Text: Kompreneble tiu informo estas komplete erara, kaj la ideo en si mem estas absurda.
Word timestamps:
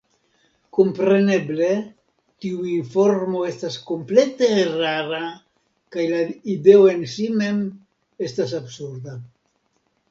Kompreneble 0.77 1.67
tiu 2.45 2.63
informo 2.77 3.43
estas 3.51 3.77
komplete 3.91 4.51
erara, 4.63 5.23
kaj 5.97 6.09
la 6.17 6.25
ideo 6.57 6.91
en 6.97 7.09
si 7.15 7.33
mem 7.41 7.63
estas 8.31 8.61
absurda. 8.65 9.21